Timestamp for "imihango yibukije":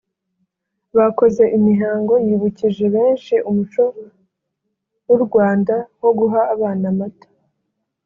1.57-2.85